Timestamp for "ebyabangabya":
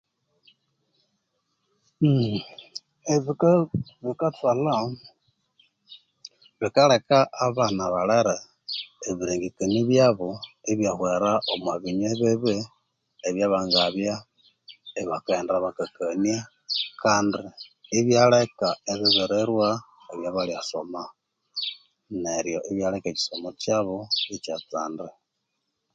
13.27-14.15